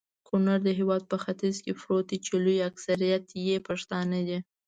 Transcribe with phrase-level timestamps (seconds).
[0.27, 4.39] کونړ د هيواد په ختیځ کي پروت دي.چي لوي اکثريت يي پښتانه دي